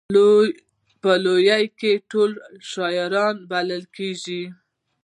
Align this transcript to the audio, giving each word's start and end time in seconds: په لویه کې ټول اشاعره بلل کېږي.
په 1.01 1.11
لویه 1.25 1.59
کې 1.79 1.91
ټول 2.11 2.31
اشاعره 2.57 3.25
بلل 3.49 3.83
کېږي. 3.95 4.43